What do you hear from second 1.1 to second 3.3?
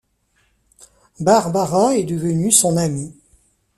Barbara est devenue son amie.